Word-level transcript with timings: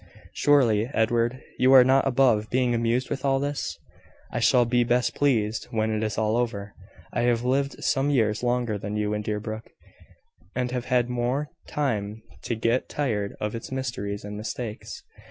Surely, 0.33 0.89
Edward, 0.95 1.43
you 1.59 1.73
are 1.73 1.83
not 1.83 2.07
above 2.07 2.49
being 2.49 2.73
amused 2.73 3.11
with 3.11 3.23
all 3.23 3.37
this?" 3.39 3.77
"I 4.31 4.39
shall 4.39 4.65
be 4.65 4.83
best 4.83 5.13
pleased 5.13 5.65
when 5.69 5.93
it 5.93 6.01
is 6.01 6.17
all 6.17 6.35
over. 6.37 6.73
I 7.13 7.21
have 7.21 7.43
lived 7.43 7.83
some 7.83 8.09
years 8.09 8.41
longer 8.41 8.79
than 8.79 8.95
you 8.95 9.13
in 9.13 9.21
Deerbrook, 9.21 9.69
and 10.55 10.71
have 10.71 10.85
had 10.85 11.07
more 11.07 11.49
time 11.67 12.23
to 12.45 12.55
get 12.55 12.89
tired 12.89 13.35
of 13.39 13.53
its 13.53 13.71
mysteries 13.71 14.23
and 14.23 14.35
mistakes." 14.35 15.03